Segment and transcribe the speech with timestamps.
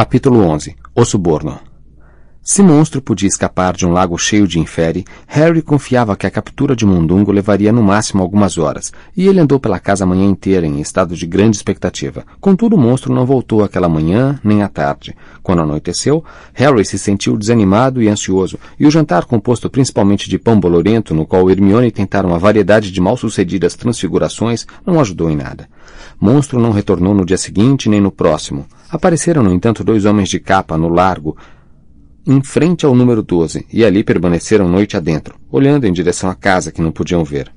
[0.00, 1.60] Capítulo 11 O Suborno
[2.42, 6.74] se monstro podia escapar de um lago cheio de infere, Harry confiava que a captura
[6.74, 10.66] de Mundungo levaria no máximo algumas horas, e ele andou pela casa a manhã inteira
[10.66, 12.24] em estado de grande expectativa.
[12.40, 15.14] Contudo, o monstro não voltou aquela manhã nem à tarde.
[15.42, 16.24] Quando anoiteceu,
[16.54, 21.26] Harry se sentiu desanimado e ansioso, e o jantar, composto principalmente de pão bolorento, no
[21.26, 25.68] qual Hermione tentara uma variedade de mal-sucedidas transfigurações, não ajudou em nada.
[26.20, 28.66] Monstro não retornou no dia seguinte nem no próximo.
[28.90, 31.36] Apareceram, no entanto, dois homens de capa no largo,
[32.26, 36.70] em frente ao número 12, e ali permaneceram noite adentro, olhando em direção à casa
[36.70, 37.50] que não podiam ver.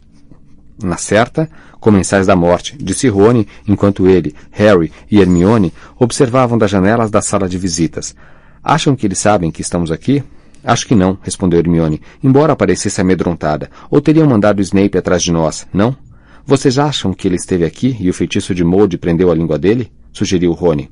[0.82, 7.12] Na certa, comensais da morte, disse Rony, enquanto ele, Harry e Hermione observavam das janelas
[7.12, 8.16] da sala de visitas.
[8.64, 10.24] Acham que eles sabem que estamos aqui?
[10.64, 13.70] Acho que não, respondeu Hermione, embora parecesse amedrontada.
[13.92, 15.96] Ou teriam mandado Snape atrás de nós, não?
[16.46, 19.92] Vocês acham que ele esteve aqui e o feitiço de molde prendeu a língua dele?
[20.12, 20.90] sugeriu Rony.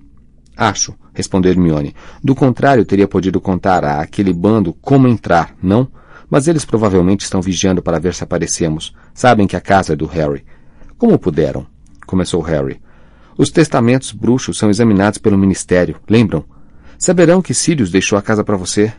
[0.55, 1.93] Acho, respondeu Hermione.
[2.23, 5.87] Do contrário, teria podido contar a aquele bando como entrar, não?
[6.29, 8.95] Mas eles provavelmente estão vigiando para ver se aparecemos.
[9.13, 10.45] Sabem que a casa é do Harry.
[10.97, 11.67] Como puderam?
[12.05, 12.79] Começou Harry.
[13.37, 16.45] Os testamentos bruxos são examinados pelo Ministério, lembram?
[16.97, 18.93] Saberão que Sirius deixou a casa para você.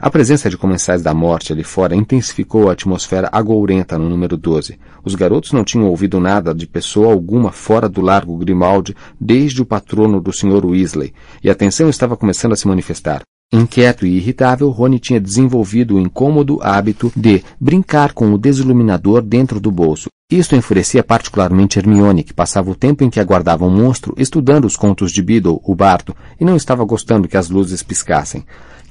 [0.00, 4.78] A presença de comensais da morte ali fora intensificou a atmosfera agourenta no número 12.
[5.04, 9.66] Os garotos não tinham ouvido nada de pessoa alguma fora do largo Grimaldi desde o
[9.66, 10.64] patrono do Sr.
[10.64, 13.22] Weasley, e a tensão estava começando a se manifestar.
[13.52, 19.58] Inquieto e irritável, Rony tinha desenvolvido o incômodo hábito de brincar com o desiluminador dentro
[19.58, 20.08] do bolso.
[20.30, 24.76] Isto enfurecia particularmente Hermione, que passava o tempo em que aguardava um monstro estudando os
[24.76, 28.44] contos de Beedle, o bardo, e não estava gostando que as luzes piscassem.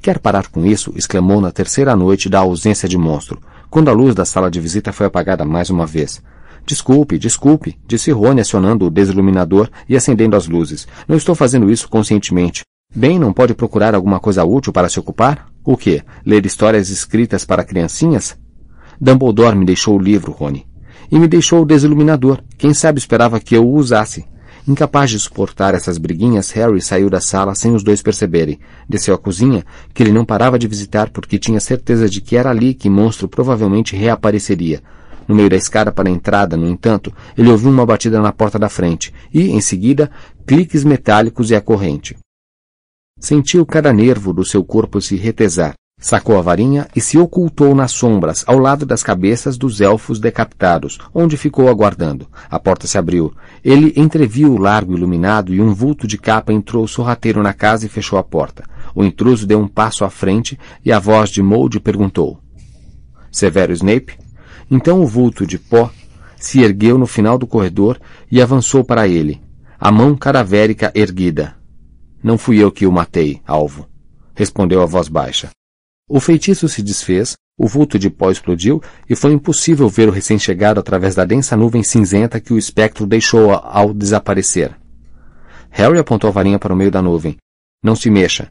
[0.07, 0.93] Quer parar com isso?
[0.95, 4.93] exclamou na terceira noite da ausência de monstro, quando a luz da sala de visita
[4.93, 6.23] foi apagada mais uma vez.
[6.65, 10.87] Desculpe, desculpe, disse Rony acionando o desiluminador e acendendo as luzes.
[11.09, 12.63] Não estou fazendo isso conscientemente.
[12.95, 15.49] Bem, não pode procurar alguma coisa útil para se ocupar?
[15.61, 16.01] O quê?
[16.25, 18.37] Ler histórias escritas para criancinhas?
[19.01, 20.65] Dumbledore me deixou o livro, Rony.
[21.11, 22.41] E me deixou o desiluminador.
[22.57, 24.25] Quem sabe esperava que eu o usasse.
[24.67, 28.59] Incapaz de suportar essas briguinhas, Harry saiu da sala sem os dois perceberem.
[28.87, 32.49] Desceu à cozinha, que ele não parava de visitar porque tinha certeza de que era
[32.49, 34.83] ali que monstro provavelmente reapareceria.
[35.25, 38.59] No meio da escada para a entrada, no entanto, ele ouviu uma batida na porta
[38.59, 40.11] da frente e, em seguida,
[40.45, 42.17] cliques metálicos e a corrente.
[43.21, 45.75] Sentiu cada nervo do seu corpo se retesar.
[45.99, 50.99] Sacou a varinha e se ocultou nas sombras, ao lado das cabeças dos elfos decapitados,
[51.11, 52.27] onde ficou aguardando.
[52.47, 53.33] A porta se abriu.
[53.63, 57.89] Ele entreviu o largo iluminado e um vulto de capa entrou sorrateiro na casa e
[57.89, 58.63] fechou a porta.
[58.93, 62.39] O intruso deu um passo à frente e a voz de Mold perguntou.
[63.31, 64.19] Severo Snape?
[64.69, 65.89] Então o vulto de pó
[66.35, 67.99] se ergueu no final do corredor
[68.31, 69.41] e avançou para ele,
[69.79, 71.55] a mão cadavérica erguida.
[72.21, 73.87] Não fui eu que o matei, alvo,
[74.35, 75.49] respondeu a voz baixa.
[76.09, 80.79] O feitiço se desfez, o vulto de pó explodiu e foi impossível ver o recém-chegado
[80.79, 84.73] através da densa nuvem cinzenta que o espectro deixou ao desaparecer.
[85.69, 87.35] Harry apontou a varinha para o meio da nuvem.
[87.83, 88.47] Não se mexa.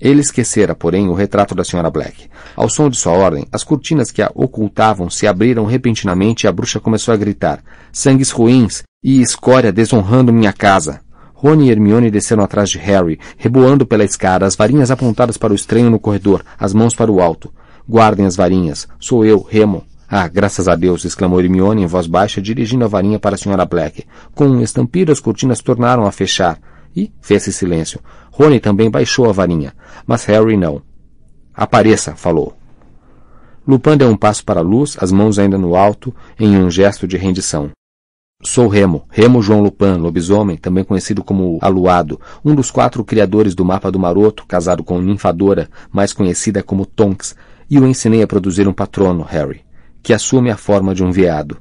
[0.00, 1.88] Ele esquecera, porém, o retrato da Sra.
[1.88, 2.28] Black.
[2.54, 6.52] Ao som de sua ordem, as cortinas que a ocultavam se abriram repentinamente e a
[6.52, 7.62] bruxa começou a gritar:
[7.92, 11.00] Sangues ruins e escória desonrando minha casa.
[11.38, 15.56] Rony e Hermione desceram atrás de Harry, reboando pela escada, as varinhas apontadas para o
[15.56, 17.52] estranho no corredor, as mãos para o alto.
[17.86, 18.88] Guardem as varinhas.
[18.98, 19.84] Sou eu, Remo.
[20.08, 21.04] Ah, graças a Deus!
[21.04, 23.66] exclamou Hermione em voz baixa, dirigindo a varinha para a Sra.
[23.66, 24.04] Black.
[24.34, 26.58] Com um estampido, as cortinas tornaram a fechar.
[26.96, 28.00] E fez-se silêncio.
[28.30, 29.74] Rony também baixou a varinha,
[30.06, 30.80] mas Harry não.
[31.54, 32.56] Apareça, falou.
[33.68, 37.06] Lupin deu um passo para a luz, as mãos ainda no alto, em um gesto
[37.06, 37.70] de rendição.
[38.42, 43.64] Sou Remo, Remo João Lupin, lobisomem, também conhecido como Aluado, um dos quatro criadores do
[43.64, 47.34] mapa do Maroto, casado com Ninfadora, mais conhecida como Tonks,
[47.68, 49.62] e o ensinei a produzir um patrono, Harry,
[50.02, 51.56] que assume a forma de um veado.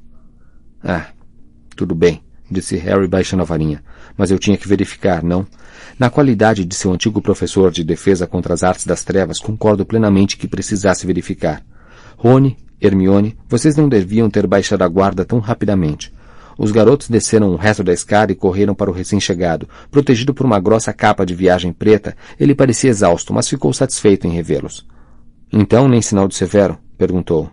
[0.83, 1.07] Ah,
[1.77, 2.21] tudo bem,
[2.51, 3.81] disse Harry baixando a varinha,
[4.17, 5.47] mas eu tinha que verificar, não?
[5.97, 10.35] Na qualidade de seu antigo professor de defesa contra as artes das trevas, concordo plenamente
[10.35, 11.63] que precisasse verificar.
[12.17, 16.13] Rony, Hermione, vocês não deviam ter baixado a guarda tão rapidamente.
[16.57, 19.67] Os garotos desceram o resto da escada e correram para o recém-chegado.
[19.91, 24.31] Protegido por uma grossa capa de viagem preta, ele parecia exausto, mas ficou satisfeito em
[24.31, 24.85] revê-los.
[25.51, 26.77] Então, nem sinal de severo?
[26.97, 27.49] perguntou.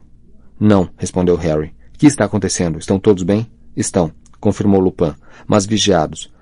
[0.59, 1.75] Não, respondeu Harry.
[1.99, 2.79] Que está acontecendo?
[2.79, 3.51] Estão todos bem?
[3.77, 5.15] Estão, confirmou Lupin,
[5.47, 6.33] mas vigiados.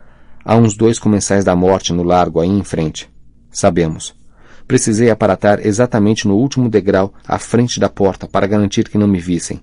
[0.45, 3.11] Há uns dois comensais da morte no largo aí em frente.
[3.51, 4.15] Sabemos.
[4.67, 9.19] Precisei aparatar exatamente no último degrau à frente da porta para garantir que não me
[9.19, 9.61] vissem.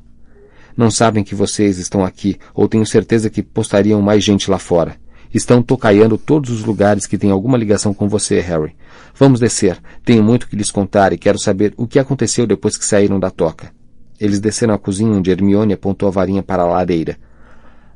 [0.77, 4.95] Não sabem que vocês estão aqui, ou tenho certeza que postariam mais gente lá fora.
[5.33, 8.75] Estão tocaiando todos os lugares que têm alguma ligação com você, Harry.
[9.15, 9.81] Vamos descer.
[10.05, 13.31] Tenho muito que lhes contar e quero saber o que aconteceu depois que saíram da
[13.31, 13.71] toca.
[14.19, 17.17] Eles desceram à cozinha onde Hermione apontou a varinha para a lareira.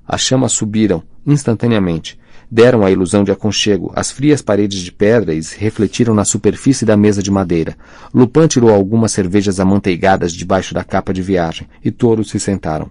[0.06, 2.19] As chamas subiram, instantaneamente.
[2.53, 3.94] Deram a ilusão de aconchego.
[3.95, 7.77] As frias paredes de pedras refletiram na superfície da mesa de madeira.
[8.13, 12.89] Lupin tirou algumas cervejas amanteigadas debaixo da capa de viagem, e todos se sentaram.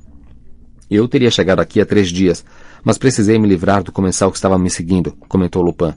[0.91, 2.43] Eu teria chegado aqui há três dias,
[2.83, 5.93] mas precisei me livrar do comensal que estava me seguindo, comentou Lupin.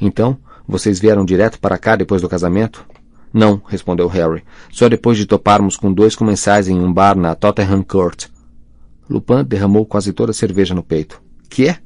[0.00, 2.84] Então, vocês vieram direto para cá depois do casamento?
[3.32, 4.42] Não, respondeu Harry.
[4.72, 8.26] Só depois de toparmos com dois comensais em um bar na Tottenham Court.
[9.08, 11.22] Lupin derramou quase toda a cerveja no peito.
[11.48, 11.78] Que é?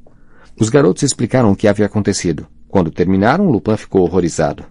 [0.60, 2.46] Os garotos explicaram o que havia acontecido.
[2.69, 4.64] Quando terminaram, Lupin ficou horrorizado.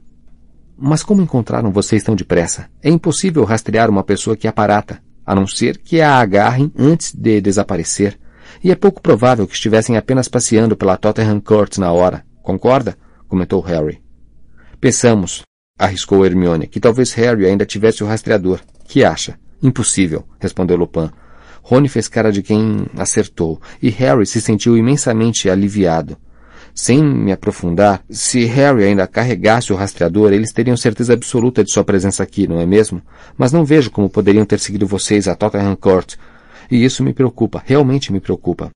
[0.78, 2.70] Mas como encontraram vocês tão depressa?
[2.84, 7.42] É impossível rastrear uma pessoa que aparata, a não ser que a agarrem antes de
[7.42, 8.20] desaparecer.
[8.64, 12.24] E é pouco provável que estivessem apenas passeando pela Tottenham Court na hora.
[12.44, 12.98] Concorda?
[13.28, 14.02] comentou Harry.
[14.80, 15.42] Pensamos,
[15.78, 18.62] arriscou Hermione, que talvez Harry ainda tivesse o rastreador.
[18.86, 19.40] Que acha?
[19.62, 21.10] Impossível, respondeu Lupin.
[21.70, 26.16] Rony fez cara de quem acertou, e Harry se sentiu imensamente aliviado.
[26.74, 31.84] Sem me aprofundar, se Harry ainda carregasse o rastreador, eles teriam certeza absoluta de sua
[31.84, 33.02] presença aqui, não é mesmo?
[33.38, 36.16] Mas não vejo como poderiam ter seguido vocês a Tottenham Court.
[36.72, 38.70] E isso me preocupa, realmente me preocupa.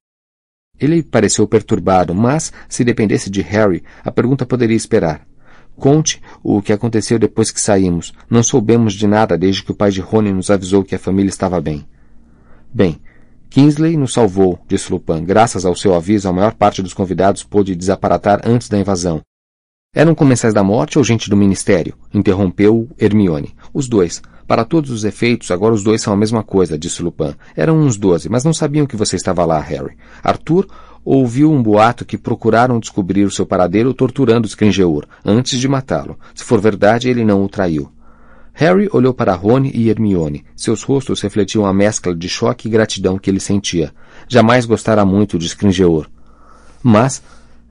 [0.77, 5.25] Ele pareceu perturbado, mas, se dependesse de Harry, a pergunta poderia esperar.
[5.77, 8.11] Conte o que aconteceu depois que saímos.
[8.29, 11.29] Não soubemos de nada desde que o pai de Rony nos avisou que a família
[11.29, 11.87] estava bem.
[12.73, 13.01] Bem,
[13.49, 15.25] Kingsley nos salvou, disse Lupin.
[15.25, 19.21] Graças ao seu aviso, a maior parte dos convidados pôde desaparatar antes da invasão.
[19.93, 21.95] Eram comensais da morte ou gente do ministério?
[22.13, 23.53] Interrompeu Hermione.
[23.73, 24.21] Os dois.
[24.47, 27.35] Para todos os efeitos, agora os dois são a mesma coisa, disse Lupin.
[27.57, 29.97] Eram uns doze, mas não sabiam que você estava lá, Harry.
[30.23, 30.65] Arthur
[31.03, 36.17] ouviu um boato que procuraram descobrir o seu paradeiro torturando Scringeur, antes de matá-lo.
[36.33, 37.91] Se for verdade, ele não o traiu.
[38.53, 40.43] Harry olhou para Rony e Hermione.
[40.55, 43.93] Seus rostos refletiam a mescla de choque e gratidão que ele sentia.
[44.27, 46.07] Jamais gostara muito de Scringeur.
[46.83, 47.21] Mas,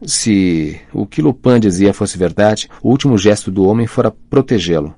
[0.05, 4.95] se o que Lupin dizia fosse verdade, o último gesto do homem fora protegê-lo.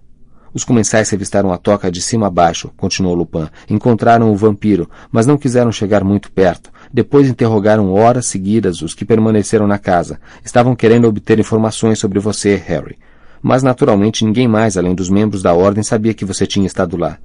[0.55, 3.49] Os comensais revistaram a toca de cima a baixo, continuou Lupin.
[3.71, 6.71] Encontraram o vampiro, mas não quiseram chegar muito perto.
[6.93, 10.21] Depois interrogaram horas seguidas os que permaneceram na casa.
[10.45, 12.99] Estavam querendo obter informações sobre você, Harry.
[13.43, 17.19] Mas naturalmente ninguém mais, além dos membros da ordem, sabia que você tinha estado lá.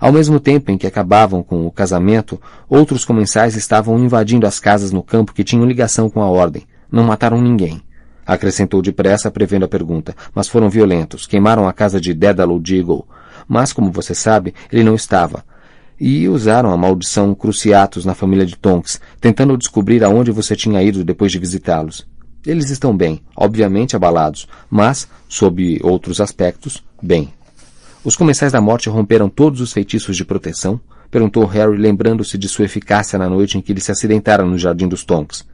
[0.00, 4.92] Ao mesmo tempo em que acabavam com o casamento, outros comensais estavam invadindo as casas
[4.92, 6.64] no campo que tinham ligação com a ordem.
[6.90, 7.82] Não mataram ninguém.
[8.26, 10.14] Acrescentou depressa, prevendo a pergunta.
[10.34, 11.26] Mas foram violentos.
[11.26, 13.04] Queimaram a casa de Dédalo Deagle.
[13.48, 15.44] Mas, como você sabe, ele não estava.
[16.00, 21.04] E usaram a maldição Cruciatus na família de Tonks, tentando descobrir aonde você tinha ido
[21.04, 22.06] depois de visitá-los.
[22.46, 27.32] Eles estão bem, obviamente abalados, mas, sob outros aspectos, bem.
[28.04, 30.78] Os comensais da morte romperam todos os feitiços de proteção?
[31.10, 34.86] Perguntou Harry, lembrando-se de sua eficácia na noite em que ele se acidentara no Jardim
[34.86, 35.46] dos Tonks.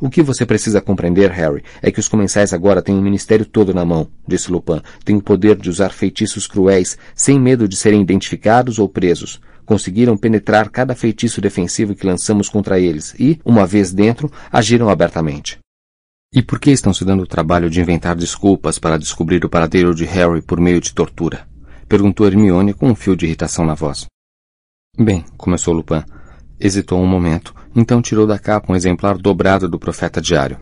[0.00, 3.44] O que você precisa compreender, Harry, é que os comensais agora têm o um ministério
[3.44, 4.80] todo na mão, disse Lupin.
[5.04, 9.40] Têm o poder de usar feitiços cruéis, sem medo de serem identificados ou presos.
[9.64, 15.58] Conseguiram penetrar cada feitiço defensivo que lançamos contra eles e, uma vez dentro, agiram abertamente.
[16.32, 19.94] E por que estão se dando o trabalho de inventar desculpas para descobrir o paradeiro
[19.94, 21.46] de Harry por meio de tortura?
[21.88, 24.06] Perguntou Hermione com um fio de irritação na voz.
[24.98, 26.02] Bem, começou Lupin.
[26.58, 30.58] Hesitou um momento, então tirou da capa um exemplar dobrado do Profeta Diário.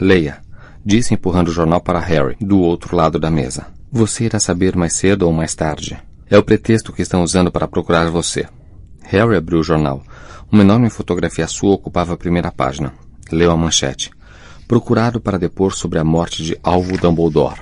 [0.00, 0.40] Leia,
[0.84, 3.66] disse empurrando o jornal para Harry, do outro lado da mesa.
[3.92, 5.98] Você irá saber mais cedo ou mais tarde.
[6.30, 8.46] É o pretexto que estão usando para procurar você.
[9.02, 10.02] Harry abriu o jornal.
[10.50, 12.92] Uma enorme fotografia sua ocupava a primeira página.
[13.30, 14.10] Leu a manchete.
[14.66, 17.58] Procurado para depor sobre a morte de Alvo Dumbledore.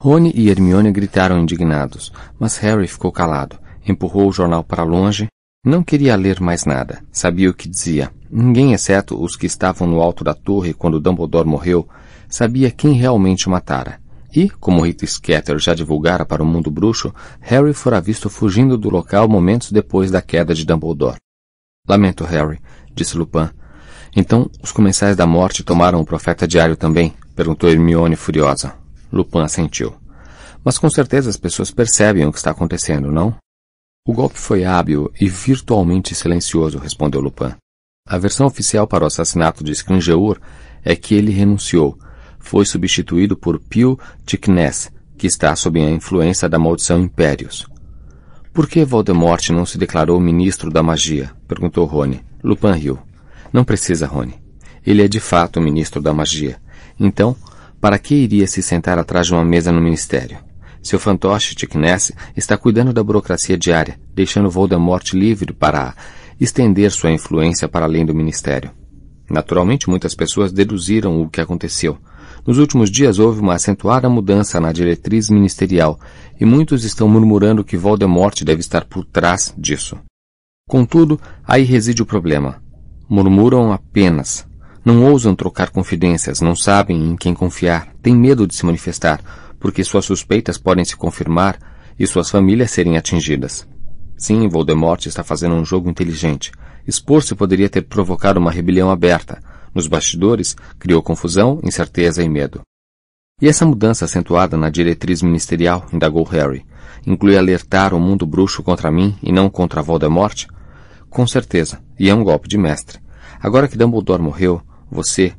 [0.00, 5.28] Rony e Hermione gritaram indignados, mas Harry ficou calado, empurrou o jornal para longe
[5.64, 7.02] não queria ler mais nada.
[7.10, 8.12] Sabia o que dizia.
[8.30, 11.88] Ninguém, exceto os que estavam no alto da torre quando Dumbledore morreu,
[12.28, 14.00] sabia quem realmente o matara.
[14.34, 18.88] E, como Rita Skeeter já divulgara para o mundo bruxo, Harry fora visto fugindo do
[18.88, 21.18] local momentos depois da queda de Dumbledore.
[21.88, 22.60] Lamento, Harry,
[22.94, 23.50] disse Lupin.
[24.14, 27.14] Então, os comensais da morte tomaram o profeta diário também?
[27.34, 28.74] perguntou Hermione furiosa.
[29.12, 29.94] Lupin assentiu.
[30.64, 33.34] Mas com certeza as pessoas percebem o que está acontecendo, não?
[34.06, 37.54] O golpe foi hábil e virtualmente silencioso, respondeu Lupin.
[38.06, 40.38] A versão oficial para o assassinato de Scringeur
[40.82, 41.98] é que ele renunciou.
[42.38, 47.66] Foi substituído por Pio Ticness, que está sob a influência da maldição Impérios.
[48.52, 51.30] Por que Voldemort não se declarou ministro da magia?
[51.46, 52.24] perguntou Rony.
[52.42, 52.98] Lupin riu.
[53.52, 54.34] Não precisa, Rony.
[54.86, 56.56] Ele é de fato o ministro da magia.
[56.98, 57.36] Então,
[57.80, 60.38] para que iria se sentar atrás de uma mesa no ministério?
[60.82, 65.94] Seu fantoche, Tickness, está cuidando da burocracia diária, deixando Voldemort livre para
[66.40, 68.70] estender sua influência para além do ministério.
[69.28, 71.98] Naturalmente, muitas pessoas deduziram o que aconteceu.
[72.46, 76.00] Nos últimos dias houve uma acentuada mudança na diretriz ministerial
[76.40, 79.98] e muitos estão murmurando que Voldemort deve estar por trás disso.
[80.66, 82.62] Contudo, aí reside o problema.
[83.08, 84.46] Murmuram apenas.
[84.84, 89.20] Não ousam trocar confidências, não sabem em quem confiar, têm medo de se manifestar,
[89.58, 91.58] porque suas suspeitas podem se confirmar
[91.98, 93.66] e suas famílias serem atingidas.
[94.16, 96.52] Sim, Voldemort está fazendo um jogo inteligente.
[96.86, 99.40] Expor-se poderia ter provocado uma rebelião aberta.
[99.74, 102.60] Nos bastidores, criou confusão, incerteza e medo.
[103.40, 106.64] E essa mudança acentuada na diretriz ministerial, indagou Harry,
[107.06, 110.46] inclui alertar o mundo bruxo contra mim e não contra Voldemort?
[111.18, 113.00] Com certeza, e é um golpe de mestre.
[113.42, 115.32] Agora que Dumbledore morreu, você,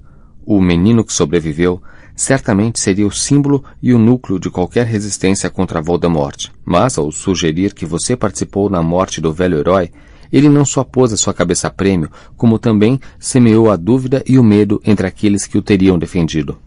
[0.45, 1.81] o menino que sobreviveu,
[2.13, 6.50] certamente seria o símbolo e o núcleo de qualquer resistência contra Voldemort.
[6.65, 9.89] Mas, ao sugerir que você participou na morte do velho herói,
[10.33, 14.38] ele não só pôs a sua cabeça a prêmio, como também semeou a dúvida e
[14.38, 16.59] o medo entre aqueles que o teriam defendido.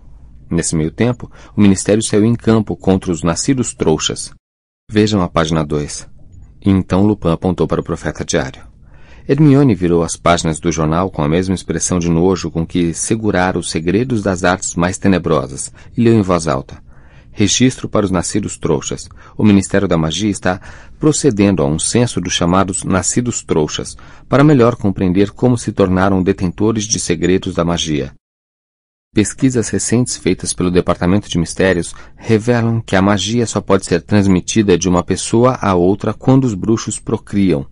[0.51, 4.33] Nesse meio tempo, o ministério saiu em campo contra os nascidos trouxas.
[4.91, 6.09] Vejam a página 2.
[6.65, 8.72] E então Lupin apontou para o profeta diário.
[9.29, 13.59] Hermione virou as páginas do jornal com a mesma expressão de nojo com que segurara
[13.59, 16.83] os segredos das artes mais tenebrosas e leu em voz alta.
[17.31, 19.09] Registro para os nascidos trouxas.
[19.39, 20.61] O Ministério da Magia está
[20.99, 23.97] procedendo a um censo dos chamados nascidos trouxas,
[24.29, 28.13] para melhor compreender como se tornaram detentores de segredos da magia.
[29.15, 34.77] Pesquisas recentes feitas pelo Departamento de Mistérios revelam que a magia só pode ser transmitida
[34.77, 37.67] de uma pessoa a outra quando os bruxos procriam,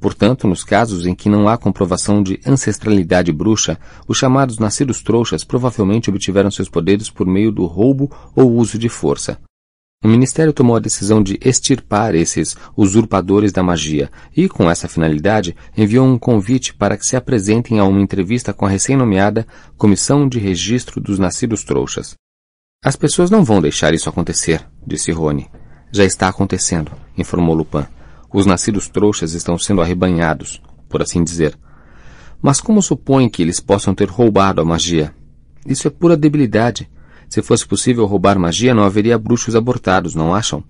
[0.00, 3.78] Portanto, nos casos em que não há comprovação de ancestralidade bruxa,
[4.08, 8.88] os chamados nascidos trouxas provavelmente obtiveram seus poderes por meio do roubo ou uso de
[8.88, 9.38] força.
[10.02, 15.54] O Ministério tomou a decisão de extirpar esses usurpadores da magia e, com essa finalidade,
[15.76, 20.38] enviou um convite para que se apresentem a uma entrevista com a recém-nomeada Comissão de
[20.38, 22.14] Registro dos Nascidos Trouxas.
[22.82, 25.50] As pessoas não vão deixar isso acontecer, disse Rony.
[25.92, 27.84] Já está acontecendo, informou Lupin.
[28.32, 31.58] Os nascidos trouxas estão sendo arrebanhados, por assim dizer.
[32.40, 35.14] Mas como supõe que eles possam ter roubado a magia?
[35.66, 36.88] Isso é pura debilidade.
[37.28, 40.64] Se fosse possível roubar magia, não haveria bruxos abortados, não acham?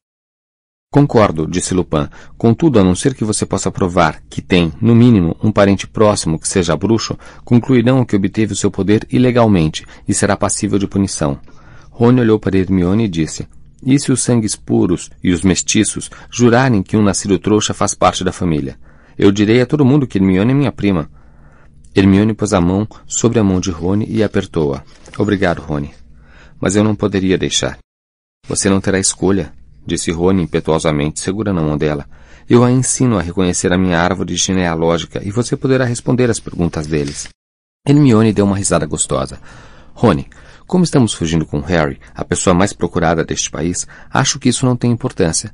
[0.92, 2.08] Concordo, disse Lupin.
[2.36, 6.38] Contudo, a não ser que você possa provar que tem, no mínimo, um parente próximo
[6.38, 11.38] que seja bruxo, concluirão que obteve o seu poder ilegalmente e será passível de punição.
[11.90, 13.46] Rony olhou para Hermione e disse:
[13.84, 18.22] e se os sangues puros e os mestiços jurarem que um nascido trouxa faz parte
[18.22, 18.78] da família?
[19.18, 21.10] Eu direi a todo mundo que Hermione é minha prima.
[21.94, 24.82] Hermione pôs a mão sobre a mão de Rony e apertou-a.
[25.18, 25.92] Obrigado, Rony.
[26.60, 27.78] Mas eu não poderia deixar.
[28.48, 29.52] Você não terá escolha,
[29.86, 32.06] disse Rony impetuosamente, segurando a mão dela.
[32.48, 36.86] Eu a ensino a reconhecer a minha árvore genealógica e você poderá responder às perguntas
[36.86, 37.28] deles.
[37.86, 39.40] Hermione deu uma risada gostosa.
[39.94, 40.28] Rony,
[40.70, 44.76] como estamos fugindo com Harry, a pessoa mais procurada deste país, acho que isso não
[44.76, 45.52] tem importância.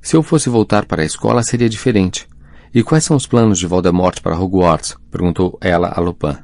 [0.00, 2.28] Se eu fosse voltar para a escola, seria diferente.
[2.72, 4.96] E quais são os planos de Voldemort para Hogwarts?
[5.10, 6.36] perguntou ela a Lupin.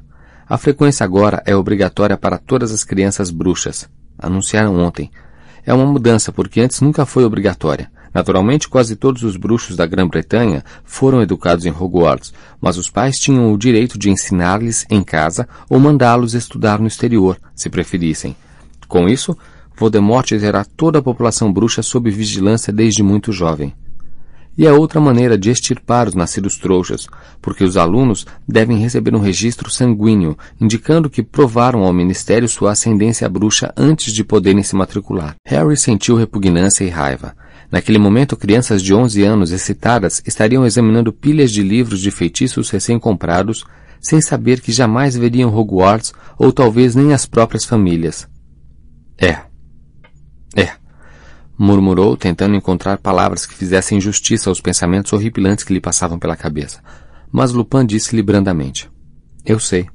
[0.45, 3.89] A frequência agora é obrigatória para todas as crianças bruxas.
[4.19, 5.09] Anunciaram ontem.
[5.65, 7.89] É uma mudança porque antes nunca foi obrigatória.
[8.13, 13.53] Naturalmente, quase todos os bruxos da Grã-Bretanha foram educados em Hogwarts, mas os pais tinham
[13.53, 18.35] o direito de ensinar-lhes em casa ou mandá-los estudar no exterior, se preferissem.
[18.87, 19.37] Com isso,
[19.77, 23.73] Voldemort terá toda a população bruxa sob vigilância desde muito jovem.
[24.57, 27.07] E é outra maneira de extirpar os nascidos trouxas,
[27.41, 33.29] porque os alunos devem receber um registro sanguíneo, indicando que provaram ao Ministério sua ascendência
[33.29, 35.35] bruxa antes de poderem se matricular.
[35.47, 37.33] Harry sentiu repugnância e raiva.
[37.71, 43.63] Naquele momento, crianças de 11 anos excitadas estariam examinando pilhas de livros de feitiços recém-comprados,
[44.01, 48.27] sem saber que jamais veriam Hogwarts ou talvez nem as próprias famílias.
[49.17, 49.39] É.
[50.53, 50.71] É.
[51.57, 56.81] Murmurou, tentando encontrar palavras que fizessem justiça aos pensamentos horripilantes que lhe passavam pela cabeça.
[57.31, 58.89] Mas Lupin disse-lhe brandamente:
[59.45, 59.87] Eu sei.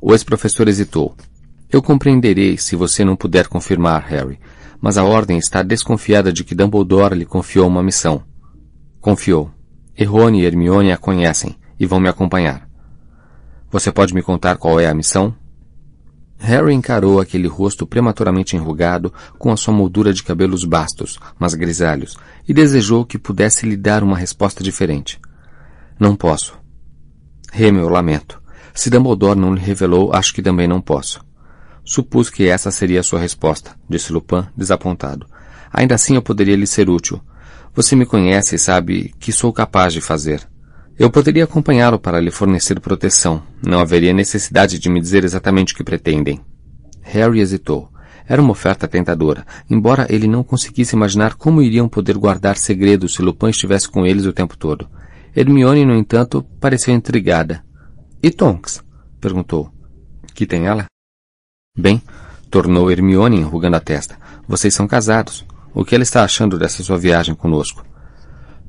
[0.00, 1.16] O ex-professor hesitou.
[1.70, 4.38] Eu compreenderei se você não puder confirmar, Harry,
[4.80, 8.22] mas a Ordem está desconfiada de que Dumbledore lhe confiou uma missão.
[9.00, 9.50] Confiou.
[9.96, 12.68] E Rony e Hermione a conhecem e vão me acompanhar.
[13.70, 15.34] Você pode me contar qual é a missão?
[16.38, 22.16] Harry encarou aquele rosto prematuramente enrugado com a sua moldura de cabelos bastos, mas grisalhos,
[22.46, 25.18] e desejou que pudesse lhe dar uma resposta diferente.
[25.98, 26.58] Não posso.
[27.50, 28.40] Remy, eu lamento.
[28.74, 31.25] Se Dumbledore não lhe revelou, acho que também não posso.
[31.88, 35.24] Supus que essa seria a sua resposta, disse Lupin, desapontado.
[35.72, 37.20] Ainda assim eu poderia lhe ser útil.
[37.76, 40.40] Você me conhece e sabe que sou capaz de fazer.
[40.98, 43.40] Eu poderia acompanhá-lo para lhe fornecer proteção.
[43.64, 46.40] Não haveria necessidade de me dizer exatamente o que pretendem.
[47.02, 47.88] Harry hesitou.
[48.28, 53.22] Era uma oferta tentadora, embora ele não conseguisse imaginar como iriam poder guardar segredos se
[53.22, 54.88] Lupin estivesse com eles o tempo todo.
[55.36, 57.64] Hermione, no entanto, pareceu intrigada.
[58.20, 58.82] E Tonks?
[59.20, 59.70] perguntou.
[60.34, 60.86] Que tem ela?
[61.76, 62.02] Bem,
[62.50, 64.16] tornou Hermione enrugando a testa.
[64.48, 65.44] Vocês são casados.
[65.74, 67.84] O que ela está achando dessa sua viagem conosco?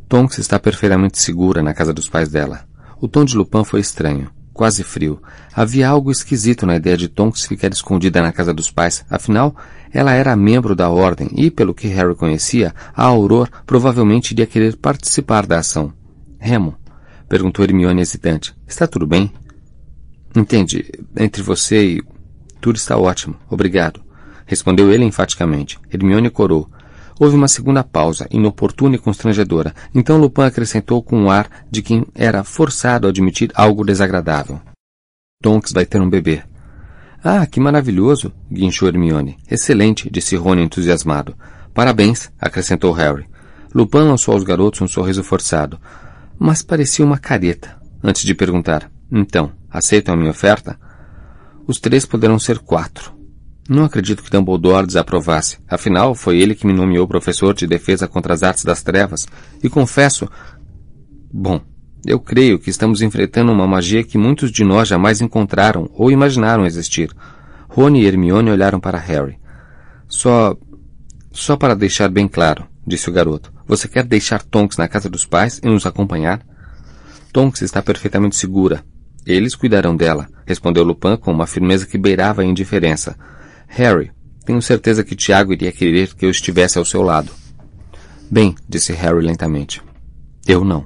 [0.09, 2.65] Tonks está perfeitamente segura na casa dos pais dela.
[2.99, 5.21] O tom de Lupin foi estranho, quase frio.
[5.53, 9.05] Havia algo esquisito na ideia de Tonks ficar escondida na casa dos pais.
[9.09, 9.55] Afinal,
[9.93, 14.75] ela era membro da ordem e, pelo que Harry conhecia, a Auror provavelmente iria querer
[14.75, 15.93] participar da ação.
[16.39, 16.75] Remo,
[17.29, 19.31] perguntou Hermione hesitante, está tudo bem?
[20.35, 22.16] Entende, entre você e...
[22.75, 24.01] Está ótimo, obrigado.
[24.45, 25.79] Respondeu ele enfaticamente.
[25.91, 26.69] Hermione corou.
[27.19, 29.73] Houve uma segunda pausa, inoportuna e constrangedora.
[29.93, 34.61] Então Lupin acrescentou com um ar de quem era forçado a admitir algo desagradável.
[35.41, 36.43] Tonks vai ter um bebê.
[37.23, 38.31] Ah, que maravilhoso!
[38.51, 39.37] guinchou Hermione.
[39.49, 41.35] Excelente, disse Rony entusiasmado.
[41.73, 43.25] Parabéns, acrescentou Harry.
[43.73, 45.79] Lupin lançou aos garotos um sorriso forçado,
[46.39, 50.79] mas parecia uma careta, antes de perguntar: Então, aceitam a minha oferta?
[51.67, 53.13] Os três poderão ser quatro.
[53.69, 55.57] Não acredito que Dumbledore desaprovasse.
[55.67, 59.27] Afinal, foi ele que me nomeou professor de defesa contra as artes das trevas.
[59.61, 60.29] E confesso...
[61.29, 61.59] Bom,
[62.05, 66.65] eu creio que estamos enfrentando uma magia que muitos de nós jamais encontraram ou imaginaram
[66.65, 67.13] existir.
[67.67, 69.37] Rony e Hermione olharam para Harry.
[70.07, 70.55] Só...
[71.33, 73.53] Só para deixar bem claro, disse o garoto.
[73.67, 76.41] Você quer deixar Tonks na casa dos pais e nos acompanhar?
[77.33, 78.83] Tonks está perfeitamente segura.
[79.27, 83.17] Eles cuidarão dela, respondeu Lupin com uma firmeza que beirava a indiferença.
[83.67, 84.09] Harry,
[84.45, 87.29] tenho certeza que Tiago iria querer que eu estivesse ao seu lado.
[88.31, 89.81] Bem, disse Harry lentamente.
[90.47, 90.85] Eu não.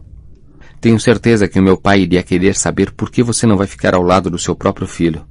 [0.79, 3.93] Tenho certeza que o meu pai iria querer saber por que você não vai ficar
[3.93, 5.23] ao lado do seu próprio filho.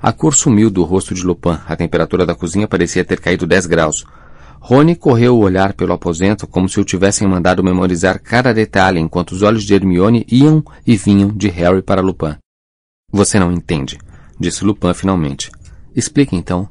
[0.00, 1.58] A cor sumiu do rosto de Lupin.
[1.66, 4.04] A temperatura da cozinha parecia ter caído dez graus.
[4.60, 9.32] Rony correu o olhar pelo aposento como se o tivessem mandado memorizar cada detalhe enquanto
[9.32, 12.36] os olhos de Hermione iam e vinham de Harry para Lupin.
[13.12, 13.98] Você não entende,
[14.38, 15.50] disse Lupin finalmente.
[15.94, 16.68] Explique então.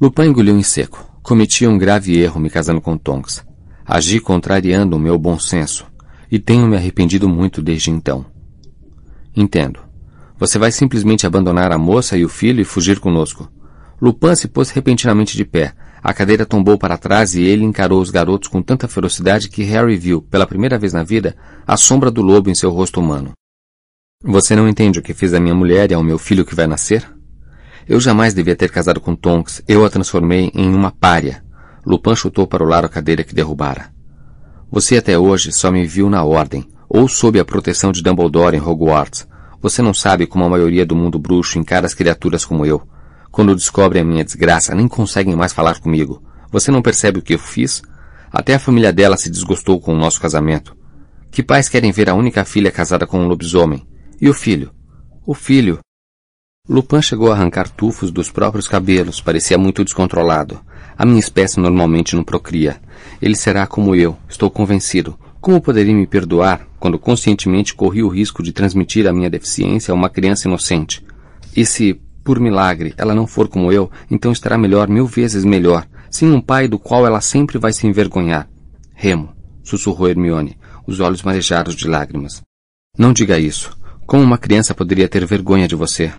[0.00, 1.14] Lupin engoliu em seco.
[1.22, 3.44] Cometi um grave erro me casando com Tonks.
[3.86, 5.86] Agi contrariando o meu bom senso,
[6.30, 8.26] e tenho me arrependido muito desde então.
[9.36, 9.80] Entendo.
[10.38, 13.50] Você vai simplesmente abandonar a moça e o filho e fugir conosco.
[14.00, 15.74] Lupin se pôs repentinamente de pé.
[16.04, 19.96] A cadeira tombou para trás e ele encarou os garotos com tanta ferocidade que Harry
[19.96, 21.34] viu, pela primeira vez na vida,
[21.66, 23.32] a sombra do lobo em seu rosto humano.
[24.22, 26.66] Você não entende o que fiz à minha mulher e ao meu filho que vai
[26.66, 27.10] nascer?
[27.88, 29.62] Eu jamais devia ter casado com Tonks.
[29.66, 31.42] Eu a transformei em uma pária.
[31.86, 33.90] Lupin chutou para o lado a cadeira que derrubara.
[34.70, 38.60] Você até hoje só me viu na ordem, ou sob a proteção de Dumbledore em
[38.60, 39.26] Hogwarts.
[39.62, 42.86] Você não sabe como a maioria do mundo bruxo encara as criaturas como eu.
[43.34, 46.22] Quando descobrem a minha desgraça, nem conseguem mais falar comigo.
[46.52, 47.82] Você não percebe o que eu fiz?
[48.30, 50.76] Até a família dela se desgostou com o nosso casamento.
[51.32, 53.84] Que pais querem ver a única filha casada com um lobisomem?
[54.20, 54.70] E o filho?
[55.26, 55.80] O filho,
[56.68, 60.60] Lupin chegou a arrancar tufos dos próprios cabelos, parecia muito descontrolado.
[60.96, 62.80] A minha espécie normalmente não procria.
[63.20, 65.18] Ele será como eu, estou convencido.
[65.40, 69.94] Como poderia me perdoar quando conscientemente corri o risco de transmitir a minha deficiência a
[69.96, 71.04] uma criança inocente?
[71.56, 75.86] E se, por milagre, ela não for como eu, então estará melhor, mil vezes melhor,
[76.10, 78.48] sem um pai do qual ela sempre vai se envergonhar.
[78.94, 82.42] Remo, sussurrou Hermione, os olhos marejados de lágrimas.
[82.96, 83.76] Não diga isso.
[84.06, 86.12] Como uma criança poderia ter vergonha de você?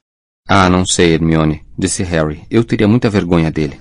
[0.47, 2.43] Ah, não sei, Hermione, disse Harry.
[2.49, 3.79] Eu teria muita vergonha dele.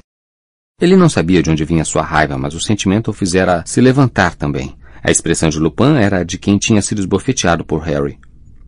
[0.80, 4.34] Ele não sabia de onde vinha sua raiva, mas o sentimento o fizera se levantar
[4.34, 4.74] também.
[5.02, 8.18] A expressão de Lupin era de quem tinha sido esbofeteado por Harry.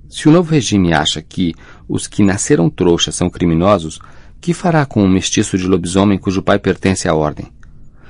[0.09, 1.55] Se o novo regime acha que
[1.88, 3.99] os que nasceram trouxas são criminosos,
[4.40, 7.47] que fará com um mestiço de lobisomem cujo pai pertence à ordem?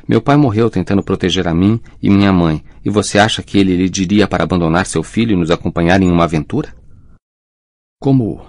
[0.08, 3.76] Meu pai morreu tentando proteger a mim e minha mãe, e você acha que ele
[3.76, 6.74] lhe diria para abandonar seu filho e nos acompanhar em uma aventura?
[7.98, 8.44] Como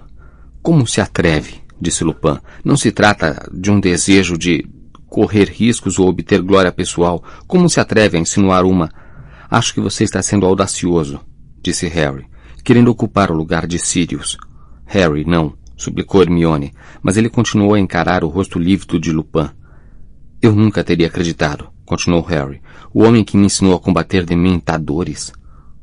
[0.62, 1.62] como se atreve?
[1.80, 2.38] disse Lupin.
[2.64, 4.68] Não se trata de um desejo de
[5.06, 7.22] correr riscos ou obter glória pessoal.
[7.46, 8.90] Como se atreve a insinuar uma?
[9.50, 11.20] Acho que você está sendo audacioso,
[11.62, 12.26] disse Harry,
[12.68, 14.36] querendo ocupar o lugar de Sirius.
[14.84, 19.48] Harry, não, suplicou Hermione, mas ele continuou a encarar o rosto lívido de Lupin.
[20.42, 22.60] Eu nunca teria acreditado, continuou Harry.
[22.92, 25.32] O homem que me ensinou a combater dementadores.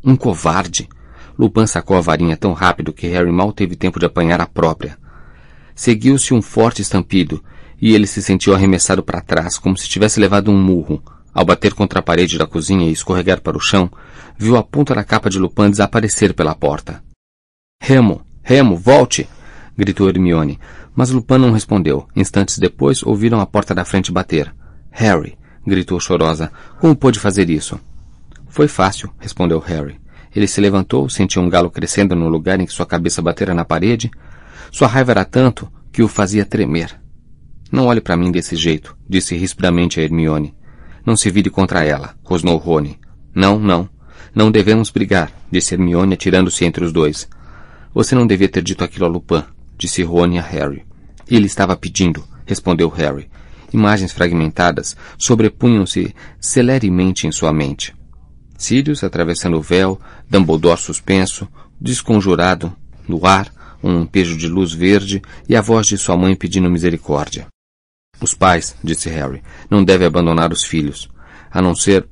[0.03, 0.87] Um covarde.
[1.39, 4.95] Lupin sacou a varinha tão rápido que Harry mal teve tempo de apanhar a própria.
[5.73, 7.43] Seguiu-se um forte estampido,
[7.81, 11.01] e ele se sentiu arremessado para trás, como se tivesse levado um murro.
[11.35, 13.91] Ao bater contra a parede da cozinha e escorregar para o chão,
[14.37, 17.03] viu a ponta da capa de Lupin desaparecer pela porta.
[17.81, 18.25] Remo!
[18.41, 19.27] Remo, volte!
[19.77, 20.57] gritou Hermione,
[20.95, 22.07] mas Lupin não respondeu.
[22.15, 24.55] Instantes depois, ouviram a porta da frente bater.
[24.91, 25.37] Harry!
[25.67, 26.49] gritou chorosa.
[26.79, 27.77] Como pôde fazer isso?
[28.47, 29.99] Foi fácil, respondeu Harry.
[30.33, 33.65] Ele se levantou, sentiu um galo crescendo no lugar em que sua cabeça batera na
[33.65, 34.09] parede.
[34.71, 36.97] Sua raiva era tanto que o fazia tremer.
[37.69, 40.55] Não olhe para mim desse jeito, disse rispidamente a Hermione.
[41.05, 42.99] Não se vire contra ela, rosnou Rony.
[43.33, 43.87] Não, não.
[44.33, 47.27] Não devemos brigar, disse Hermione atirando-se entre os dois.
[47.93, 49.43] Você não devia ter dito aquilo a Lupin,
[49.77, 50.83] disse Rony a Harry.
[51.29, 53.29] Ele estava pedindo, respondeu Harry.
[53.71, 57.95] Imagens fragmentadas sobrepunham-se celeremente em sua mente.
[58.57, 61.47] Sirius atravessando o véu, Dumbledore suspenso,
[61.79, 62.73] desconjurado,
[63.07, 63.51] no ar,
[63.83, 67.47] um lampejo de luz verde e a voz de sua mãe pedindo misericórdia.
[68.21, 71.09] Os pais, disse Harry, não devem abandonar os filhos,
[71.51, 72.07] a não ser.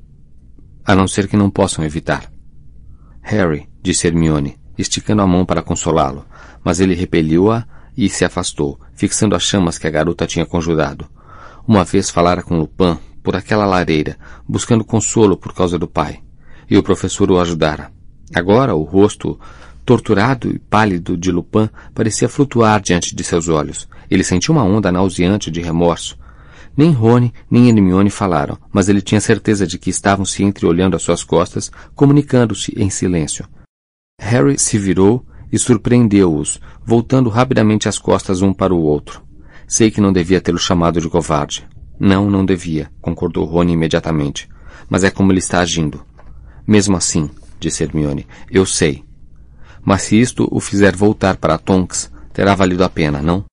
[0.84, 2.30] a não ser que não possam evitar.
[3.22, 6.26] Harry, disse Hermione, esticando a mão para consolá-lo,
[6.62, 11.08] mas ele repeliu-a e se afastou, fixando as chamas que a garota tinha conjurado.
[11.66, 16.20] Uma vez falara com Lupin, por aquela lareira, buscando consolo por causa do pai,
[16.68, 17.90] e o professor o ajudara.
[18.34, 19.40] Agora o rosto
[19.84, 23.88] torturado e pálido de Lupin parecia flutuar diante de seus olhos.
[24.10, 26.18] Ele sentiu uma onda nauseante de remorso.
[26.76, 31.02] Nem Rony nem Hermione falaram, mas ele tinha certeza de que estavam se entreolhando às
[31.02, 33.46] suas costas, comunicando-se em silêncio.
[34.20, 39.22] Harry se virou e surpreendeu-os, voltando rapidamente as costas um para o outro.
[39.68, 41.66] Sei que não devia tê-lo chamado de covarde.
[41.98, 44.48] Não, não devia, concordou Rony imediatamente.
[44.88, 46.04] Mas é como ele está agindo.
[46.66, 49.04] Mesmo assim, disse Hermione, eu sei.
[49.84, 53.44] Mas se isto o fizer voltar para Tonks, terá valido a pena, não?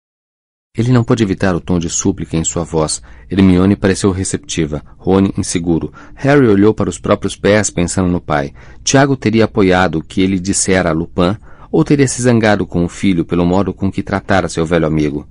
[0.78, 3.02] Ele não pôde evitar o tom de súplica em sua voz.
[3.30, 5.92] Hermione pareceu receptiva, Rony inseguro.
[6.16, 8.54] Harry olhou para os próprios pés pensando no pai.
[8.82, 11.36] Tiago teria apoiado o que ele dissera a Lupin
[11.70, 15.28] ou teria se zangado com o filho pelo modo com que tratara seu velho amigo.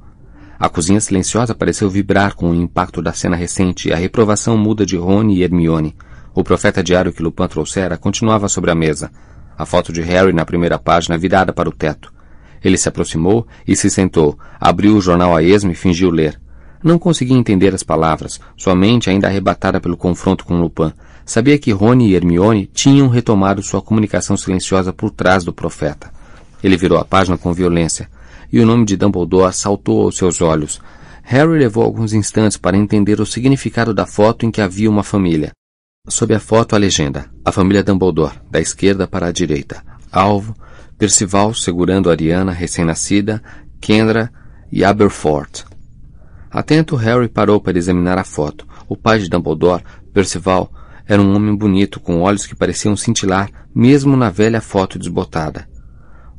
[0.59, 4.85] A cozinha silenciosa pareceu vibrar com o impacto da cena recente e a reprovação muda
[4.85, 5.97] de Rony e Hermione.
[6.35, 9.11] O profeta diário que Lupin trouxera continuava sobre a mesa
[9.61, 12.13] a foto de Harry na primeira página virada para o teto.
[12.65, 16.41] Ele se aproximou e se sentou, abriu o jornal a esmo e fingiu ler.
[16.83, 20.93] Não conseguia entender as palavras, sua mente ainda arrebatada pelo confronto com Lupin.
[21.27, 26.11] Sabia que Rony e Hermione tinham retomado sua comunicação silenciosa por trás do profeta.
[26.65, 28.09] Ele virou a página com violência,
[28.51, 30.81] e o nome de Dumbledore saltou aos seus olhos.
[31.23, 35.53] Harry levou alguns instantes para entender o significado da foto em que havia uma família.
[36.09, 39.85] Sob a foto, a legenda: A família Dumbledore, da esquerda para a direita.
[40.11, 40.57] Alvo:
[40.97, 43.43] Percival segurando Ariana, recém-nascida,
[43.79, 44.33] Kendra
[44.73, 45.67] e Aberforth.
[46.51, 48.67] Atento, Harry parou para examinar a foto.
[48.89, 50.73] O pai de Dumbledore, Percival,
[51.07, 55.69] era um homem bonito, com olhos que pareciam cintilar, mesmo na velha foto desbotada.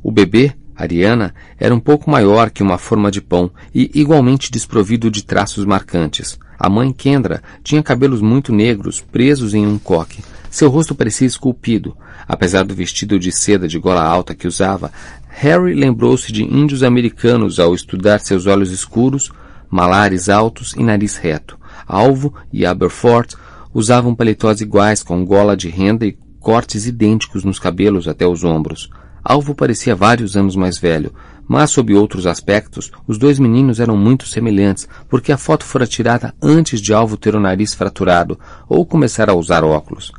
[0.02, 5.08] O bebê, Ariana, era um pouco maior que uma forma de pão e igualmente desprovido
[5.08, 6.36] de traços marcantes.
[6.62, 10.22] A mãe Kendra tinha cabelos muito negros, presos em um coque.
[10.48, 11.96] Seu rosto parecia esculpido.
[12.28, 14.92] Apesar do vestido de seda de gola alta que usava,
[15.28, 19.32] Harry lembrou-se de índios americanos ao estudar seus olhos escuros,
[19.68, 21.58] malares altos e nariz reto.
[21.84, 23.34] Alvo e Aberforth
[23.74, 28.88] usavam paletós iguais com gola de renda e cortes idênticos nos cabelos até os ombros.
[29.24, 31.12] Alvo parecia vários anos mais velho,
[31.48, 36.34] mas sob outros aspectos, os dois meninos eram muito semelhantes, porque a foto fora tirada
[36.40, 40.12] antes de Alvo ter o nariz fraturado ou começar a usar óculos.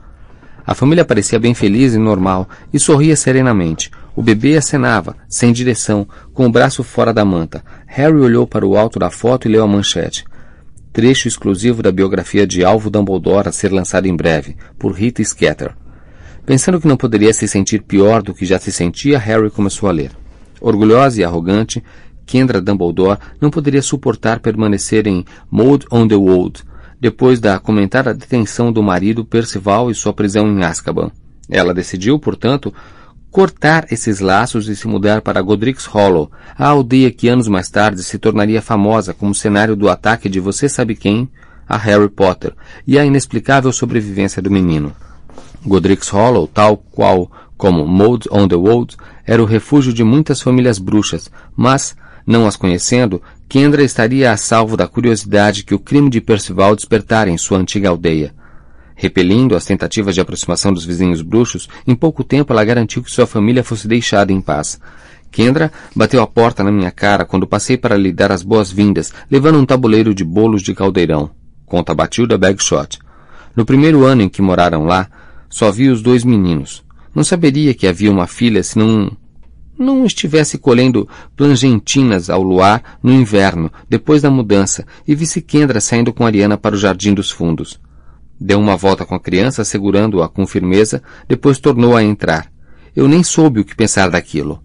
[0.66, 3.92] A família parecia bem feliz e normal e sorria serenamente.
[4.16, 7.64] O bebê acenava, sem direção, com o braço fora da manta.
[7.86, 10.24] Harry olhou para o alto da foto e leu a manchete.
[10.94, 15.76] Trecho exclusivo da biografia de Alvo Dumbledore a ser lançado em breve, por Rita Skeeter.
[16.46, 19.92] Pensando que não poderia se sentir pior do que já se sentia, Harry começou a
[19.92, 20.12] ler.
[20.64, 21.84] Orgulhosa e arrogante,
[22.26, 26.64] Kendra Dumbledore não poderia suportar permanecer em Mold on the Wold,
[27.00, 31.12] depois da comentada detenção do marido Percival e sua prisão em Azkaban.
[31.50, 32.74] Ela decidiu, portanto,
[33.30, 38.02] cortar esses laços e se mudar para Godric's Hollow, a aldeia que anos mais tarde
[38.02, 41.30] se tornaria famosa como cenário do ataque de você sabe quem
[41.68, 42.54] a Harry Potter
[42.88, 44.94] e a inexplicável sobrevivência do menino.
[45.66, 50.78] Godric's Hollow, tal qual como Mold on the Wold, era o refúgio de muitas famílias
[50.80, 56.20] bruxas, mas, não as conhecendo, Kendra estaria a salvo da curiosidade que o crime de
[56.20, 58.34] Percival despertara em sua antiga aldeia.
[58.96, 63.26] Repelindo as tentativas de aproximação dos vizinhos bruxos, em pouco tempo ela garantiu que sua
[63.26, 64.80] família fosse deixada em paz.
[65.32, 69.58] Kendra bateu a porta na minha cara quando passei para lhe dar as boas-vindas, levando
[69.58, 71.32] um tabuleiro de bolos de caldeirão.
[71.66, 73.00] Conta Batilda Bagshot.
[73.56, 75.08] No primeiro ano em que moraram lá,
[75.50, 76.83] só vi os dois meninos.
[77.14, 79.12] Não saberia que havia uma filha se não
[79.78, 86.14] não estivesse colhendo plangentinas ao luar no inverno, depois da mudança, e visse Kendra saindo
[86.14, 87.80] com Ariana para o Jardim dos Fundos.
[88.40, 92.52] Deu uma volta com a criança, segurando-a com firmeza, depois tornou a entrar.
[92.96, 94.62] Eu nem soube o que pensar daquilo.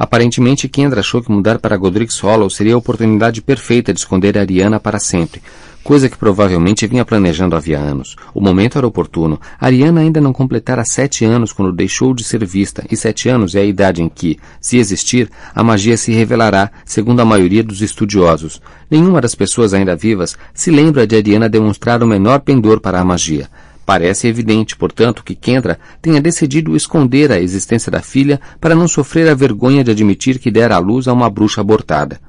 [0.00, 4.80] Aparentemente, Kendra achou que mudar para Godric's Hollow seria a oportunidade perfeita de esconder Ariana
[4.80, 5.42] para sempre,
[5.84, 8.16] coisa que provavelmente vinha planejando havia anos.
[8.32, 9.38] O momento era oportuno.
[9.60, 13.60] Ariana ainda não completara sete anos quando deixou de ser vista, e sete anos é
[13.60, 18.62] a idade em que, se existir, a magia se revelará, segundo a maioria dos estudiosos.
[18.90, 23.04] Nenhuma das pessoas ainda vivas se lembra de Ariana demonstrar o menor pendor para a
[23.04, 23.50] magia.
[23.84, 29.28] Parece evidente, portanto, que Kendra tenha decidido esconder a existência da filha para não sofrer
[29.28, 32.20] a vergonha de admitir que dera à luz a uma bruxa abortada.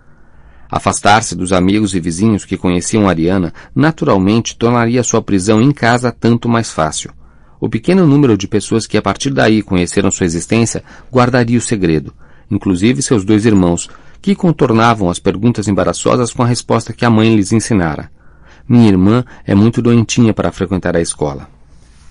[0.72, 6.48] Afastar-se dos amigos e vizinhos que conheciam Ariana naturalmente tornaria sua prisão em casa tanto
[6.48, 7.12] mais fácil.
[7.60, 12.14] O pequeno número de pessoas que a partir daí conheceram sua existência guardaria o segredo,
[12.50, 13.90] inclusive seus dois irmãos,
[14.22, 18.10] que contornavam as perguntas embaraçosas com a resposta que a mãe lhes ensinara.
[18.68, 21.50] Minha irmã é muito doentinha para frequentar a escola.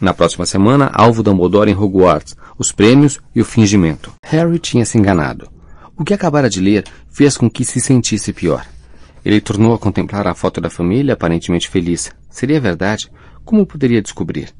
[0.01, 4.13] Na próxima semana, alvo Dumbledore em Hogwarts, os prêmios e o fingimento.
[4.25, 5.49] Harry tinha se enganado.
[5.97, 8.67] O que acabara de ler fez com que se sentisse pior.
[9.23, 12.11] Ele tornou a contemplar a foto da família, aparentemente feliz.
[12.31, 13.11] Seria verdade?
[13.45, 14.55] Como poderia descobrir?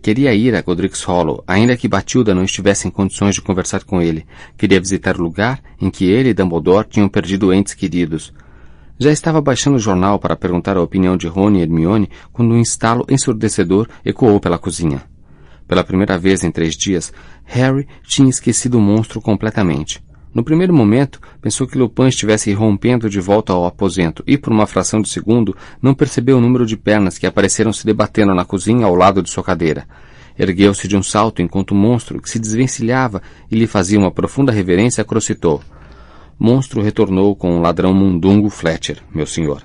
[0.00, 4.00] Queria ir a Godric's Hollow, ainda que Batilda não estivesse em condições de conversar com
[4.00, 4.24] ele.
[4.56, 8.32] Queria visitar o lugar em que ele e Dumbledore tinham perdido entes queridos.
[9.00, 12.60] Já estava baixando o jornal para perguntar a opinião de Rony e Hermione quando um
[12.60, 15.04] estalo ensurdecedor ecoou pela cozinha.
[15.68, 17.12] Pela primeira vez em três dias,
[17.44, 20.02] Harry tinha esquecido o monstro completamente.
[20.34, 24.66] No primeiro momento, pensou que Lupin estivesse rompendo de volta ao aposento e, por uma
[24.66, 28.84] fração de segundo, não percebeu o número de pernas que apareceram se debatendo na cozinha
[28.84, 29.86] ao lado de sua cadeira.
[30.36, 34.50] Ergueu-se de um salto enquanto o monstro, que se desvencilhava e lhe fazia uma profunda
[34.50, 35.62] reverência, crocitou.
[36.38, 39.62] Monstro retornou com o ladrão Mundungo Fletcher, meu senhor.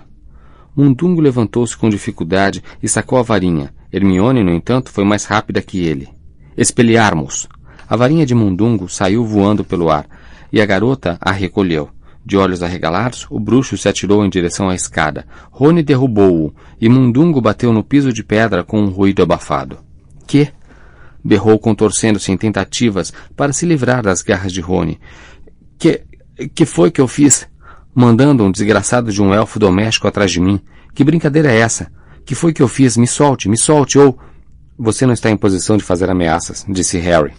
[0.76, 3.72] Mundungo levantou-se com dificuldade e sacou a varinha.
[3.92, 6.10] Hermione, no entanto, foi mais rápida que ele.
[6.58, 7.48] Espelharmos!
[7.88, 10.08] A varinha de Mundungo saiu voando pelo ar,
[10.52, 11.90] e a garota a recolheu.
[12.26, 15.28] De olhos arregalados, o bruxo se atirou em direção à escada.
[15.52, 19.78] Rony derrubou-o, e Mundungo bateu no piso de pedra com um ruído abafado.
[20.26, 20.48] Que?
[21.24, 25.00] Berrou contorcendo-se em tentativas para se livrar das garras de Rony.
[25.78, 26.02] Que...
[26.48, 27.48] que foi que eu fiz?
[27.94, 30.60] Mandando um desgraçado de um elfo doméstico atrás de mim.
[30.94, 31.92] Que brincadeira é essa?
[32.26, 32.98] Que foi que eu fiz?
[32.98, 34.18] Me solte, me solte, ou...
[34.78, 37.34] Você não está em posição de fazer ameaças, disse Harry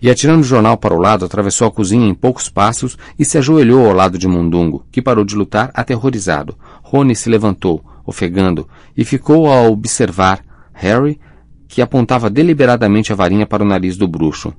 [0.00, 3.36] e, atirando o jornal para o lado, atravessou a cozinha em poucos passos e se
[3.36, 6.56] ajoelhou ao lado de Mundungo, que parou de lutar aterrorizado.
[6.82, 10.40] Rony se levantou, ofegando, e ficou a observar
[10.72, 11.18] Harry,
[11.66, 14.54] que apontava deliberadamente a varinha para o nariz do bruxo.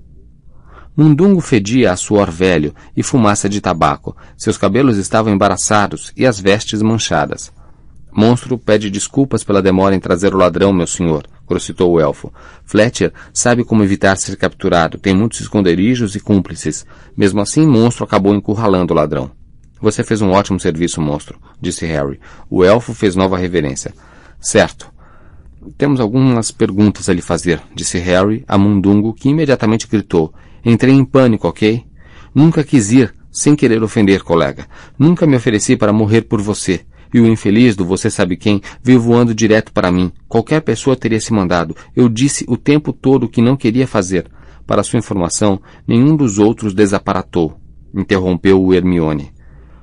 [1.00, 4.18] Mundungo fedia a suor velho e fumaça de tabaco.
[4.38, 7.54] Seus cabelos estavam embaraçados e as vestes manchadas.
[8.12, 12.34] Monstro pede desculpas pela demora em trazer o ladrão, meu senhor, crocitou o elfo.
[12.66, 16.86] Fletcher sabe como evitar ser capturado, tem muitos esconderijos e cúmplices.
[17.16, 19.32] Mesmo assim, Monstro acabou encurralando o ladrão.
[19.80, 22.20] Você fez um ótimo serviço, Monstro, disse Harry.
[22.50, 23.94] O elfo fez nova reverência.
[24.38, 24.92] Certo.
[25.78, 30.34] Temos algumas perguntas a lhe fazer, disse Harry a Mundungo, que imediatamente gritou.
[30.63, 31.84] Entrei em pânico, ok?
[32.34, 34.67] Nunca quis ir, sem querer ofender, colega.
[34.98, 36.82] Nunca me ofereci para morrer por você.
[37.13, 40.12] E o infeliz do você sabe quem veio voando direto para mim.
[40.28, 41.76] Qualquer pessoa teria se mandado.
[41.95, 44.30] Eu disse o tempo todo que não queria fazer.
[44.67, 47.60] Para sua informação, nenhum dos outros desaparatou.
[47.93, 49.34] Interrompeu o Hermione.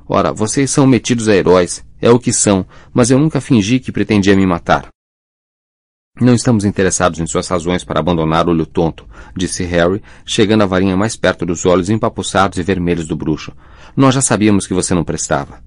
[0.09, 1.85] Ora, vocês são metidos a heróis.
[2.01, 4.89] É o que são, mas eu nunca fingi que pretendia me matar.
[6.19, 10.67] Não estamos interessados em suas razões para abandonar o olho tonto, disse Harry, chegando a
[10.67, 13.53] varinha mais perto dos olhos empapuçados e vermelhos do bruxo.
[13.95, 15.59] Nós já sabíamos que você não prestava.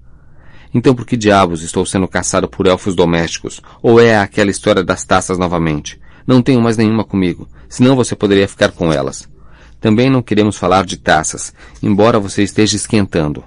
[0.74, 3.62] Então por que diabos estou sendo caçado por elfos domésticos?
[3.80, 6.00] Ou é aquela história das taças novamente?
[6.26, 9.28] Não tenho mais nenhuma comigo, senão você poderia ficar com elas.
[9.80, 13.44] Também não queremos falar de taças, embora você esteja esquentando.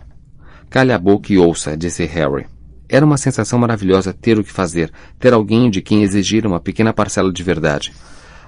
[0.70, 2.53] Cale a boca e ouça, disse Harry.
[2.94, 6.94] Era uma sensação maravilhosa ter o que fazer, ter alguém de quem exigir uma pequena
[6.94, 7.92] parcela de verdade.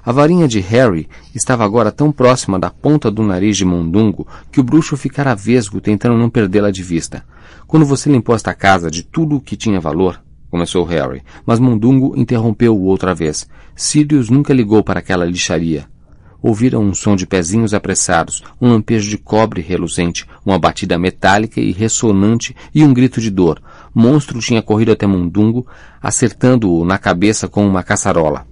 [0.05, 4.59] A varinha de Harry estava agora tão próxima da ponta do nariz de Mundungo que
[4.59, 7.25] o bruxo ficara vesgo tentando não perdê-la de vista.
[7.65, 12.13] Quando você limpou esta casa de tudo o que tinha valor, começou Harry, mas Mundungo
[12.15, 13.49] interrompeu-o outra vez.
[13.75, 15.87] Sirius nunca ligou para aquela lixaria.
[16.39, 21.71] Ouviram um som de pezinhos apressados, um lampejo de cobre reluzente, uma batida metálica e
[21.71, 23.59] ressonante e um grito de dor.
[23.95, 25.65] Monstro tinha corrido até Mundungo,
[26.01, 28.45] acertando-o na cabeça com uma caçarola.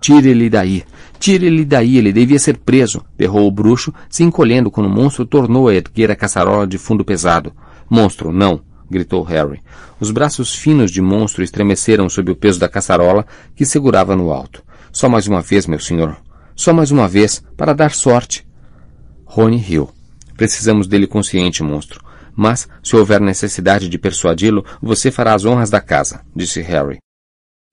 [0.00, 0.82] Tire ele daí!
[1.20, 1.96] Tire ele daí!
[1.96, 3.04] Ele devia ser preso!
[3.16, 7.04] berrou o bruxo, se encolhendo quando o monstro tornou a erguer a caçarola de fundo
[7.04, 7.52] pesado.
[7.88, 8.60] Monstro, não!
[8.90, 9.60] gritou Harry.
[10.00, 13.24] Os braços finos de monstro estremeceram sob o peso da caçarola
[13.54, 14.60] que segurava no alto.
[14.90, 16.16] Só mais uma vez, meu senhor.
[16.56, 18.44] Só mais uma vez, para dar sorte.
[19.24, 19.88] Rony riu.
[20.36, 22.02] Precisamos dele consciente, monstro.
[22.34, 26.98] Mas, se houver necessidade de persuadi-lo, você fará as honras da casa, disse Harry.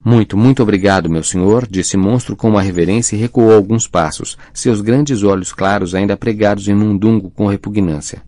[0.03, 4.79] Muito, muito obrigado, meu senhor, disse Monstro com uma reverência e recuou alguns passos, seus
[4.79, 8.23] grandes olhos claros ainda pregados em Mundungo com repugnância.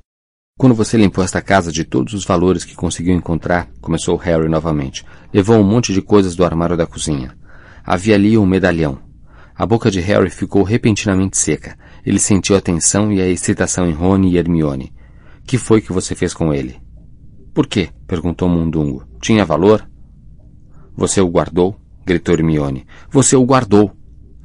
[0.60, 5.06] Quando você limpou esta casa de todos os valores que conseguiu encontrar, começou Harry novamente,
[5.34, 7.36] levou um monte de coisas do armário da cozinha.
[7.86, 9.00] Havia ali um medalhão.
[9.56, 11.78] A boca de Harry ficou repentinamente seca.
[12.06, 14.94] Ele sentiu a tensão e a excitação em Rony e Hermione.
[15.46, 16.80] Que foi que você fez com ele?
[17.54, 17.90] Por quê?
[18.08, 19.06] perguntou Mundungo.
[19.20, 19.88] Tinha valor?
[20.96, 21.80] Você o guardou?
[22.06, 22.86] gritou Hermione.
[23.10, 23.96] Você o guardou.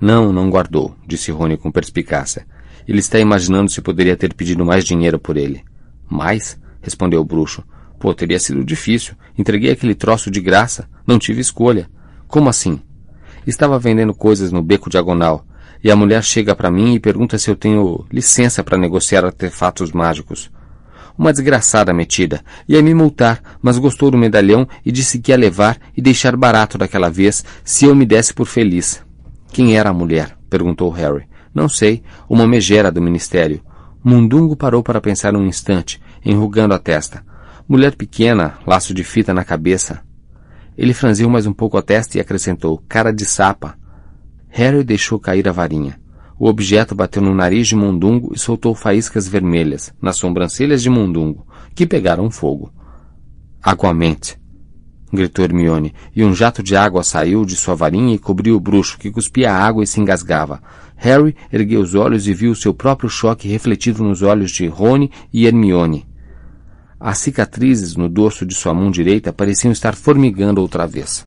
[0.00, 2.46] Não, não guardou, disse Rony com perspicácia.
[2.87, 5.64] Ele está imaginando se poderia ter pedido mais dinheiro por ele.
[6.09, 6.61] Mais?
[6.80, 7.64] respondeu o bruxo.
[7.98, 9.14] Pô, teria sido difícil.
[9.37, 10.88] Entreguei aquele troço de graça.
[11.06, 11.88] Não tive escolha.
[12.28, 12.80] Como assim?
[13.46, 15.44] Estava vendendo coisas no beco diagonal.
[15.82, 19.92] E a mulher chega para mim e pergunta se eu tenho licença para negociar artefatos
[19.92, 20.50] mágicos.
[21.18, 22.42] Uma desgraçada metida.
[22.68, 26.76] Ia me multar, mas gostou do medalhão e disse que ia levar e deixar barato
[26.76, 29.02] daquela vez se eu me desse por feliz.
[29.48, 30.37] Quem era a mulher?
[30.50, 31.24] perguntou Harry.
[31.55, 32.02] Não sei.
[32.29, 33.62] Uma megera do ministério.
[34.05, 37.24] Mundungo parou para pensar um instante, enrugando a testa.
[37.66, 40.02] Mulher pequena, laço de fita na cabeça.
[40.76, 43.76] Ele franziu mais um pouco a testa e acrescentou, cara de sapa.
[44.48, 45.98] Harry deixou cair a varinha.
[46.38, 51.46] O objeto bateu no nariz de Mundungo e soltou faíscas vermelhas, nas sobrancelhas de Mundungo,
[51.75, 52.72] que pegaram fogo.
[53.62, 54.38] Aguamente!
[55.12, 58.99] gritou Hermione, e um jato de água saiu de sua varinha e cobriu o bruxo,
[58.99, 60.61] que cuspia água e se engasgava.
[60.96, 65.46] Harry ergueu os olhos e viu seu próprio choque refletido nos olhos de Rony e
[65.46, 66.07] Hermione.
[66.99, 71.11] As cicatrizes no dorso de sua mão direita pareciam estar formigando outra vez.